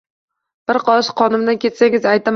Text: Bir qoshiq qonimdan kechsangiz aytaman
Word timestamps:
Bir 0.71 0.79
qoshiq 0.87 1.19
qonimdan 1.23 1.63
kechsangiz 1.67 2.13
aytaman 2.13 2.29